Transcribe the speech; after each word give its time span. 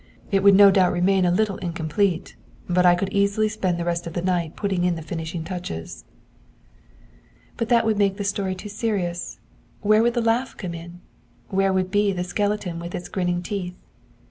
'It 0.31 0.41
would 0.41 0.55
no 0.55 0.71
doubt 0.71 0.91
remain 0.91 1.25
a 1.25 1.31
little 1.31 1.57
incomplete, 1.57 2.35
but 2.67 2.87
I 2.87 2.95
could 2.95 3.09
easily 3.13 3.47
spend 3.47 3.77
the 3.77 3.85
rest 3.85 4.07
of 4.07 4.13
the 4.13 4.21
night 4.23 4.55
putting 4.55 4.83
in 4.83 4.95
the 4.95 5.03
finishing 5.03 5.43
touches.' 5.43 6.05
'But 7.55 7.69
that 7.69 7.85
would 7.85 7.99
make 7.99 8.17
the 8.17 8.23
story 8.23 8.55
too 8.55 8.67
serious. 8.67 9.37
Where 9.81 10.01
would 10.01 10.15
the 10.15 10.21
laugh 10.21 10.57
come 10.57 10.73
in? 10.73 11.01
Where 11.49 11.71
would 11.71 11.91
be 11.91 12.13
the 12.13 12.23
skeleton 12.23 12.79
with 12.79 12.95
its 12.95 13.09
grinning 13.09 13.43
teeth? 13.43 13.75